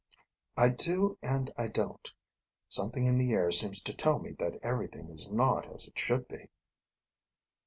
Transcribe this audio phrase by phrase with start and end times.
[0.57, 2.11] "I do and I don't.
[2.67, 6.27] Something in the air seems to tell me that everything is not as it should
[6.27, 6.49] be."